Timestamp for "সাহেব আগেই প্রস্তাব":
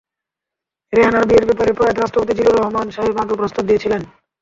2.95-3.63